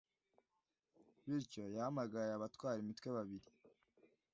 [1.27, 3.49] Bityo “yahamagaye abatwara imitwe babiri,